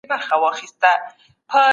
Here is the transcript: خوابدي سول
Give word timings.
خوابدي 0.27 0.67
سول 0.69 0.99